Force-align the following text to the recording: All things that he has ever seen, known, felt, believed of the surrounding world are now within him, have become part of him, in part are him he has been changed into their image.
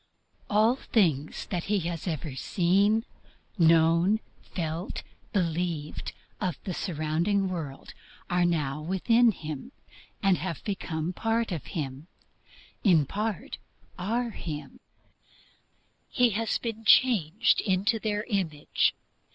All 0.49 0.77
things 0.77 1.45
that 1.51 1.65
he 1.65 1.81
has 1.81 2.07
ever 2.07 2.35
seen, 2.35 3.05
known, 3.59 4.19
felt, 4.41 5.03
believed 5.31 6.13
of 6.39 6.57
the 6.63 6.73
surrounding 6.73 7.49
world 7.49 7.93
are 8.27 8.43
now 8.43 8.81
within 8.81 9.31
him, 9.31 9.71
have 10.23 10.63
become 10.63 11.13
part 11.13 11.51
of 11.51 11.65
him, 11.77 12.07
in 12.83 13.05
part 13.05 13.59
are 13.99 14.31
him 14.31 14.79
he 16.09 16.31
has 16.31 16.57
been 16.57 16.83
changed 16.83 17.61
into 17.61 17.99
their 17.99 18.23
image. 18.23 18.95